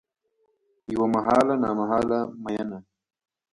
[0.93, 2.79] یوه محاله نامحاله میینه